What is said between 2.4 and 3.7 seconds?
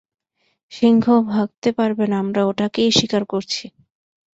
ওটাকেই শিকার করছি।